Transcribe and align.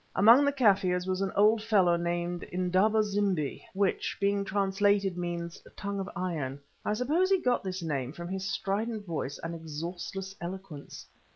Among 0.15 0.45
the 0.45 0.51
Kaffirs 0.51 1.05
was 1.05 1.21
an 1.21 1.31
old 1.35 1.61
fellow 1.61 1.95
named 1.95 2.41
Indaba 2.51 3.03
zimbi, 3.03 3.61
which, 3.75 4.17
being 4.19 4.43
translated, 4.43 5.15
means 5.15 5.61
"tongue 5.77 5.99
of 5.99 6.09
iron." 6.15 6.59
I 6.83 6.93
suppose 6.93 7.29
he 7.29 7.37
got 7.39 7.61
this 7.63 7.83
name 7.83 8.11
from 8.11 8.27
his 8.27 8.49
strident 8.49 9.05
voice 9.05 9.37
and 9.43 9.53
exhaustless 9.53 10.35
eloquence. 10.41 11.05